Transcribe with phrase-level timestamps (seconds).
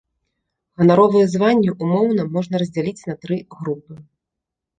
[0.81, 3.93] Ганаровыя званні ўмоўна можна раздзяліць на тры групы.